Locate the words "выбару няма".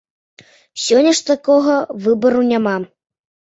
2.07-2.75